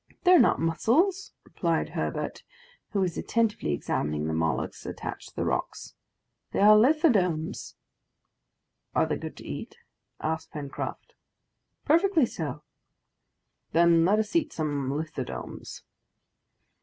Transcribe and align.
"They 0.23 0.31
are 0.31 0.39
not 0.39 0.59
mussels," 0.59 1.31
replied 1.43 1.89
Herbert, 1.89 2.41
who 2.89 3.01
was 3.01 3.19
attentively 3.19 3.71
examining 3.71 4.25
the 4.25 4.33
molluscs 4.33 4.87
attached 4.87 5.29
to 5.29 5.35
the 5.35 5.45
rocks; 5.45 5.93
"they 6.53 6.59
are 6.59 6.75
lithodomes." 6.75 7.75
"Are 8.95 9.05
they 9.05 9.17
good 9.17 9.37
to 9.37 9.45
eat?" 9.47 9.77
asked 10.19 10.49
Pencroft. 10.49 11.13
"Perfectly 11.85 12.25
so." 12.25 12.63
"Then 13.73 14.03
let 14.03 14.17
us 14.17 14.35
eat 14.35 14.51
some 14.51 14.89
lithodomes." 14.89 15.83